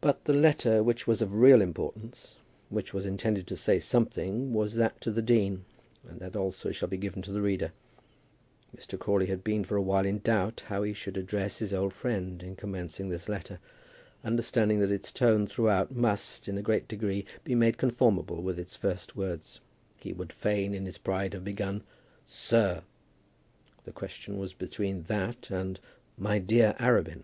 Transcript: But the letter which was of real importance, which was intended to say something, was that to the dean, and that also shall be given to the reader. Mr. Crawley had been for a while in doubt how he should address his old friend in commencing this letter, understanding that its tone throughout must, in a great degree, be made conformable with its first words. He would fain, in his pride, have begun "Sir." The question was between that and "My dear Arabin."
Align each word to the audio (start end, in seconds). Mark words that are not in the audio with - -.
But 0.00 0.24
the 0.24 0.32
letter 0.34 0.82
which 0.82 1.06
was 1.06 1.22
of 1.22 1.32
real 1.32 1.62
importance, 1.62 2.34
which 2.68 2.92
was 2.92 3.06
intended 3.06 3.46
to 3.46 3.56
say 3.56 3.78
something, 3.78 4.52
was 4.52 4.74
that 4.74 5.00
to 5.02 5.12
the 5.12 5.22
dean, 5.22 5.64
and 6.08 6.18
that 6.18 6.34
also 6.34 6.72
shall 6.72 6.88
be 6.88 6.96
given 6.96 7.22
to 7.22 7.30
the 7.30 7.40
reader. 7.40 7.70
Mr. 8.76 8.98
Crawley 8.98 9.26
had 9.26 9.44
been 9.44 9.62
for 9.62 9.76
a 9.76 9.82
while 9.82 10.04
in 10.04 10.18
doubt 10.18 10.64
how 10.66 10.82
he 10.82 10.92
should 10.92 11.16
address 11.16 11.60
his 11.60 11.72
old 11.72 11.92
friend 11.92 12.42
in 12.42 12.56
commencing 12.56 13.08
this 13.08 13.28
letter, 13.28 13.60
understanding 14.24 14.80
that 14.80 14.90
its 14.90 15.12
tone 15.12 15.46
throughout 15.46 15.94
must, 15.94 16.48
in 16.48 16.58
a 16.58 16.60
great 16.60 16.88
degree, 16.88 17.24
be 17.44 17.54
made 17.54 17.78
conformable 17.78 18.42
with 18.42 18.58
its 18.58 18.74
first 18.74 19.14
words. 19.14 19.60
He 20.00 20.12
would 20.12 20.32
fain, 20.32 20.74
in 20.74 20.86
his 20.86 20.98
pride, 20.98 21.34
have 21.34 21.44
begun 21.44 21.84
"Sir." 22.26 22.82
The 23.84 23.92
question 23.92 24.38
was 24.38 24.54
between 24.54 25.04
that 25.04 25.52
and 25.52 25.78
"My 26.16 26.40
dear 26.40 26.74
Arabin." 26.80 27.22